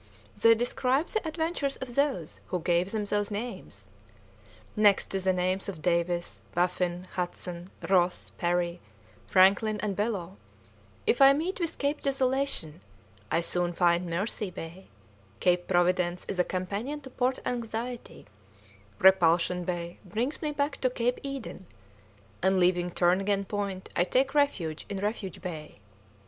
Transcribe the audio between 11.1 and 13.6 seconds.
I meet with Cape Desolation I